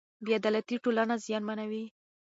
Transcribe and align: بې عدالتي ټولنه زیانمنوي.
بې 0.23 0.31
عدالتي 0.39 0.75
ټولنه 0.83 1.15
زیانمنوي. 1.25 1.85